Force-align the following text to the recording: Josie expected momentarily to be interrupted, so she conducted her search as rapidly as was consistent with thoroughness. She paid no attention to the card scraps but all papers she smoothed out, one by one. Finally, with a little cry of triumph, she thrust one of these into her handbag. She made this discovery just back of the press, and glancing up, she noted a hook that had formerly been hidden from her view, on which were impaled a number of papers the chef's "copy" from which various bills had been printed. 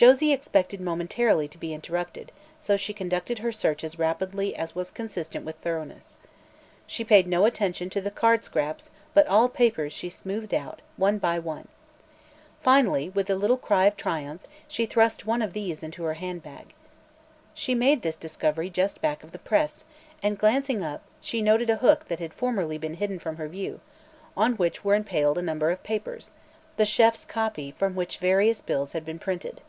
Josie 0.00 0.30
expected 0.32 0.80
momentarily 0.80 1.48
to 1.48 1.58
be 1.58 1.74
interrupted, 1.74 2.30
so 2.60 2.76
she 2.76 2.92
conducted 2.94 3.40
her 3.40 3.50
search 3.50 3.82
as 3.82 3.98
rapidly 3.98 4.54
as 4.54 4.72
was 4.72 4.92
consistent 4.92 5.44
with 5.44 5.56
thoroughness. 5.56 6.18
She 6.86 7.02
paid 7.02 7.26
no 7.26 7.44
attention 7.46 7.90
to 7.90 8.00
the 8.00 8.12
card 8.12 8.44
scraps 8.44 8.92
but 9.12 9.26
all 9.26 9.48
papers 9.48 9.92
she 9.92 10.08
smoothed 10.08 10.54
out, 10.54 10.82
one 10.96 11.18
by 11.18 11.40
one. 11.40 11.66
Finally, 12.62 13.08
with 13.08 13.28
a 13.28 13.34
little 13.34 13.56
cry 13.56 13.86
of 13.86 13.96
triumph, 13.96 14.42
she 14.68 14.86
thrust 14.86 15.26
one 15.26 15.42
of 15.42 15.52
these 15.52 15.82
into 15.82 16.04
her 16.04 16.14
handbag. 16.14 16.74
She 17.52 17.74
made 17.74 18.02
this 18.02 18.14
discovery 18.14 18.70
just 18.70 19.00
back 19.00 19.24
of 19.24 19.32
the 19.32 19.38
press, 19.40 19.84
and 20.22 20.38
glancing 20.38 20.84
up, 20.84 21.02
she 21.20 21.42
noted 21.42 21.70
a 21.70 21.78
hook 21.78 22.04
that 22.06 22.20
had 22.20 22.32
formerly 22.32 22.78
been 22.78 22.94
hidden 22.94 23.18
from 23.18 23.34
her 23.34 23.48
view, 23.48 23.80
on 24.36 24.54
which 24.58 24.84
were 24.84 24.94
impaled 24.94 25.38
a 25.38 25.42
number 25.42 25.72
of 25.72 25.82
papers 25.82 26.30
the 26.76 26.86
chef's 26.86 27.24
"copy" 27.24 27.72
from 27.72 27.96
which 27.96 28.18
various 28.18 28.60
bills 28.60 28.92
had 28.92 29.04
been 29.04 29.18
printed. 29.18 29.60